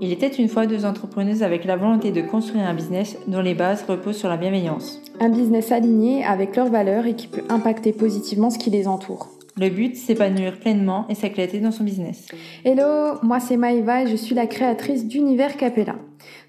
Il 0.00 0.12
était 0.12 0.28
une 0.28 0.48
fois 0.48 0.66
deux 0.66 0.84
entrepreneuses 0.84 1.42
avec 1.42 1.64
la 1.64 1.74
volonté 1.74 2.12
de 2.12 2.20
construire 2.20 2.68
un 2.68 2.74
business 2.74 3.16
dont 3.26 3.40
les 3.40 3.54
bases 3.54 3.84
reposent 3.88 4.16
sur 4.16 4.28
la 4.28 4.36
bienveillance. 4.36 5.02
Un 5.18 5.28
business 5.28 5.72
aligné 5.72 6.24
avec 6.24 6.54
leurs 6.54 6.70
valeurs 6.70 7.06
et 7.06 7.16
qui 7.16 7.26
peut 7.26 7.42
impacter 7.48 7.92
positivement 7.92 8.50
ce 8.50 8.58
qui 8.58 8.70
les 8.70 8.86
entoure. 8.86 9.28
Le 9.56 9.68
but, 9.70 9.96
s'épanouir 9.96 10.60
pleinement 10.60 11.04
et 11.08 11.16
s'éclater 11.16 11.58
dans 11.58 11.72
son 11.72 11.82
business. 11.82 12.28
Hello, 12.64 13.18
moi 13.24 13.40
c'est 13.40 13.56
Maïva 13.56 14.04
et 14.04 14.06
je 14.06 14.14
suis 14.14 14.36
la 14.36 14.46
créatrice 14.46 15.04
d'Univers 15.08 15.56
Capella. 15.56 15.96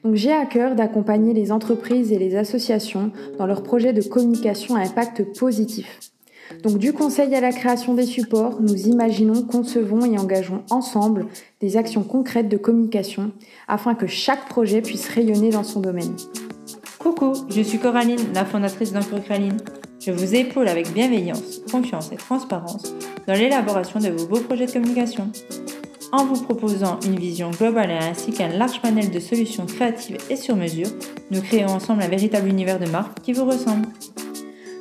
Donc 0.04 0.14
j'ai 0.14 0.32
à 0.32 0.46
cœur 0.46 0.76
d'accompagner 0.76 1.34
les 1.34 1.52
entreprises 1.52 2.12
et 2.12 2.20
les 2.20 2.36
associations 2.36 3.12
dans 3.40 3.48
leurs 3.48 3.64
projets 3.64 3.94
de 3.94 4.02
communication 4.04 4.76
à 4.76 4.82
impact 4.82 5.24
positif. 5.40 6.00
Donc 6.64 6.78
du 6.78 6.94
conseil 6.94 7.34
à 7.36 7.42
la 7.42 7.52
création 7.52 7.94
des 7.94 8.06
supports, 8.06 8.62
nous 8.62 8.88
imaginons, 8.88 9.44
concevons 9.44 10.06
et 10.06 10.18
engageons 10.18 10.64
ensemble 10.70 11.28
des 11.62 11.78
actions 11.78 12.04
concrètes 12.04 12.50
de 12.50 12.58
communication 12.58 13.32
afin 13.68 13.96
que 13.96 14.08
chaque 14.08 14.48
projet 14.50 14.82
puisse 14.82 15.08
rayonner 15.10 15.52
dans 15.52 15.64
son 15.64 15.80
domaine. 15.80 16.16
Coucou, 16.98 17.34
je 17.50 17.62
suis 17.62 17.80
Coraline, 17.80 18.34
la 18.34 18.46
fondatrice 18.46 18.92
d'Encrocaline. 18.92 19.58
Je 20.02 20.12
vous 20.12 20.36
épaule 20.36 20.68
avec 20.68 20.92
bienveillance, 20.94 21.62
confiance 21.72 22.12
et 22.12 22.18
transparence 22.18 22.94
dans 23.28 23.34
l'élaboration 23.34 24.00
de 24.00 24.10
vos 24.10 24.28
beaux 24.28 24.40
projets 24.40 24.66
de 24.66 24.72
communication. 24.72 25.32
En 26.12 26.26
vous 26.26 26.42
proposant 26.42 27.00
une 27.06 27.20
vision 27.20 27.52
globale 27.52 27.92
ainsi 27.92 28.32
qu'un 28.32 28.48
large 28.48 28.82
panel 28.82 29.12
de 29.12 29.20
solutions 29.20 29.68
créatives 29.68 30.18
et 30.30 30.36
sur 30.36 30.56
mesure, 30.56 30.88
nous 31.30 31.42
créons 31.42 31.70
ensemble 31.70 32.02
un 32.02 32.08
véritable 32.08 32.48
univers 32.48 32.80
de 32.80 32.90
marque 32.90 33.22
qui 33.22 33.34
vous 33.34 33.46
ressemble. 33.46 33.88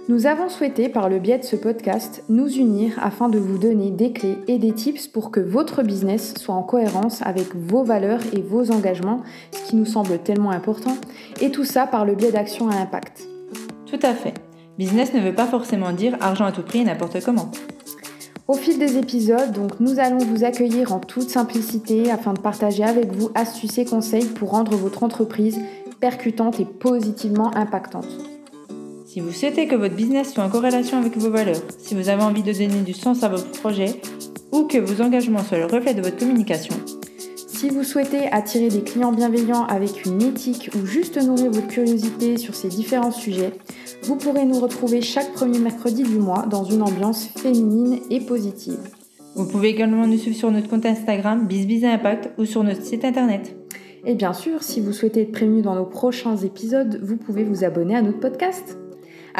Nous 0.09 0.25
avons 0.25 0.49
souhaité, 0.49 0.89
par 0.89 1.11
le 1.11 1.19
biais 1.19 1.37
de 1.37 1.45
ce 1.45 1.55
podcast, 1.55 2.25
nous 2.31 2.49
unir 2.49 2.95
afin 3.03 3.29
de 3.29 3.39
vous 3.39 3.59
donner 3.59 3.91
des 3.91 4.15
clés 4.15 4.39
et 4.47 4.57
des 4.57 4.73
tips 4.73 5.07
pour 5.07 5.31
que 5.31 5.39
votre 5.39 5.83
business 5.83 6.33
soit 6.39 6.55
en 6.55 6.63
cohérence 6.63 7.21
avec 7.21 7.55
vos 7.55 7.85
valeurs 7.85 8.23
et 8.33 8.41
vos 8.41 8.71
engagements, 8.71 9.21
ce 9.53 9.69
qui 9.69 9.77
nous 9.77 9.85
semble 9.85 10.19
tellement 10.21 10.51
important, 10.51 10.97
et 11.43 11.51
tout 11.51 11.67
ça 11.67 11.87
par 11.87 12.07
le 12.07 12.15
biais 12.15 12.33
d'actions 12.33 12.71
à 12.71 12.77
impact. 12.77 13.29
Tout 13.85 13.99
à 14.03 14.15
fait. 14.15 14.33
Business 14.79 15.13
ne 15.13 15.21
veut 15.21 15.35
pas 15.35 15.45
forcément 15.45 15.93
dire 15.93 16.17
argent 16.21 16.47
à 16.47 16.53
tout 16.53 16.63
prix 16.63 16.79
et 16.79 16.85
n'importe 16.85 17.23
comment. 17.23 17.51
Au 18.47 18.55
fil 18.55 18.79
des 18.79 18.97
épisodes, 18.97 19.53
donc, 19.53 19.79
nous 19.79 19.99
allons 19.99 20.25
vous 20.25 20.43
accueillir 20.43 20.95
en 20.95 21.01
toute 21.01 21.29
simplicité 21.29 22.11
afin 22.11 22.33
de 22.33 22.41
partager 22.41 22.83
avec 22.83 23.13
vous 23.13 23.29
astuces 23.35 23.77
et 23.77 23.85
conseils 23.85 24.25
pour 24.25 24.53
rendre 24.53 24.75
votre 24.75 25.03
entreprise 25.03 25.61
percutante 26.01 26.61
et 26.61 26.65
positivement 26.65 27.55
impactante. 27.55 28.38
Si 29.09 29.21
vous 29.21 29.33
souhaitez 29.33 29.67
que 29.67 29.75
votre 29.75 29.95
business 29.95 30.35
soit 30.35 30.45
en 30.45 30.51
corrélation 30.51 30.99
avec 30.99 31.17
vos 31.17 31.31
valeurs, 31.31 31.63
si 31.79 31.95
vous 31.95 32.11
avez 32.11 32.23
envie 32.23 32.43
de 32.43 32.53
donner 32.53 32.83
du 32.83 32.93
sens 32.93 33.23
à 33.23 33.31
votre 33.31 33.51
projet 33.53 34.03
ou 34.53 34.65
que 34.65 34.77
vos 34.77 35.03
engagements 35.03 35.43
soient 35.43 35.57
le 35.57 35.65
reflet 35.65 35.95
de 35.95 36.03
votre 36.03 36.19
communication, 36.19 36.75
si 37.47 37.71
vous 37.71 37.85
souhaitez 37.85 38.27
attirer 38.31 38.69
des 38.69 38.83
clients 38.83 39.13
bienveillants 39.13 39.65
avec 39.65 40.05
une 40.05 40.21
éthique 40.21 40.69
ou 40.75 40.85
juste 40.85 41.17
nourrir 41.17 41.51
votre 41.51 41.69
curiosité 41.69 42.37
sur 42.37 42.55
ces 42.55 42.69
différents 42.69 43.11
sujets, 43.11 43.55
vous 44.03 44.17
pourrez 44.17 44.45
nous 44.45 44.61
retrouver 44.61 45.01
chaque 45.01 45.33
premier 45.33 45.59
mercredi 45.59 46.03
du 46.03 46.19
mois 46.19 46.45
dans 46.45 46.65
une 46.65 46.83
ambiance 46.83 47.29
féminine 47.29 48.01
et 48.11 48.21
positive. 48.21 48.91
Vous 49.37 49.47
pouvez 49.47 49.71
également 49.71 50.07
nous 50.07 50.19
suivre 50.19 50.37
sur 50.37 50.51
notre 50.51 50.69
compte 50.69 50.85
Instagram 50.85 51.49
Impact 51.51 52.33
ou 52.37 52.45
sur 52.45 52.63
notre 52.63 52.83
site 52.83 53.07
internet. 53.07 53.57
Et 54.05 54.15
bien 54.15 54.35
sûr, 54.35 54.63
si 54.63 54.83
vous 54.83 54.93
souhaitez 54.93 55.23
être 55.23 55.33
prévenu 55.33 55.63
dans 55.63 55.75
nos 55.75 55.87
prochains 55.87 56.37
épisodes, 56.37 57.01
vous 57.03 57.17
pouvez 57.17 57.45
vous 57.45 57.65
abonner 57.65 57.97
à 57.97 58.03
notre 58.03 58.21
podcast. 58.21 58.77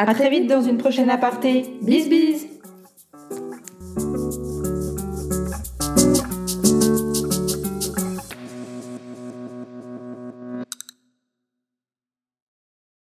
À, 0.01 0.13
très, 0.13 0.29
vite 0.29 0.47
dans 0.47 0.61
une 0.61 0.77
prochaine 0.77 1.09
aparté. 1.09 1.65
Bis 1.81 2.07
bis 2.07 2.47